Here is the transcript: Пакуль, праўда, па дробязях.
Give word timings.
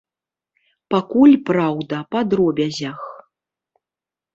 Пакуль, 0.93 1.37
праўда, 1.51 2.03
па 2.15 2.19
дробязях. 2.33 3.01